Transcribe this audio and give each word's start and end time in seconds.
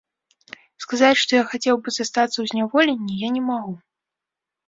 Сказаць, 0.83 1.19
што 1.23 1.31
я 1.37 1.41
хацеў 1.51 1.75
бы 1.87 1.93
застацца 1.97 2.33
ў 2.39 2.45
зняволенні, 2.53 3.13
я 3.25 3.29
не 3.35 3.43
магу. 3.51 3.73